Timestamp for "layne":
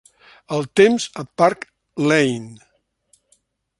2.07-2.59